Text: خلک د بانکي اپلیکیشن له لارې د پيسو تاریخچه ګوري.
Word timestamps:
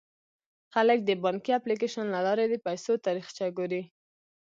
خلک 0.73 0.99
د 1.03 1.09
بانکي 1.23 1.51
اپلیکیشن 1.55 2.05
له 2.15 2.19
لارې 2.27 2.45
د 2.49 2.55
پيسو 2.65 2.91
تاریخچه 3.05 3.45
ګوري. 3.57 3.81